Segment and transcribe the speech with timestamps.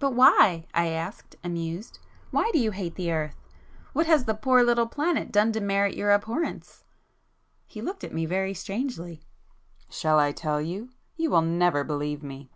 [0.00, 3.36] "But why?" I asked, amused—"Why do you hate the Earth?
[3.92, 6.82] What has the poor little planet done to merit your abhorrence?"
[7.68, 9.22] He looked at me very strangely.
[9.88, 10.90] "Shall I tell you?
[11.16, 12.50] You will never believe me!"